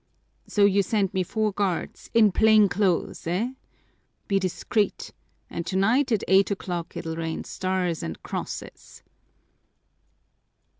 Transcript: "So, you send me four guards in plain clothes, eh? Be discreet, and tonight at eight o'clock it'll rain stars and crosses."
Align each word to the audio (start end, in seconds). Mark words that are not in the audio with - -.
"So, 0.47 0.65
you 0.65 0.81
send 0.81 1.13
me 1.13 1.21
four 1.21 1.51
guards 1.51 2.09
in 2.15 2.31
plain 2.31 2.69
clothes, 2.69 3.27
eh? 3.27 3.51
Be 4.27 4.39
discreet, 4.39 5.13
and 5.47 5.63
tonight 5.63 6.11
at 6.11 6.23
eight 6.27 6.49
o'clock 6.49 6.97
it'll 6.97 7.15
rain 7.17 7.43
stars 7.43 8.01
and 8.01 8.19
crosses." 8.23 9.03